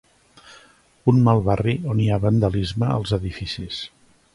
[1.13, 3.85] un mal barri on hi ha vandalisme als edificis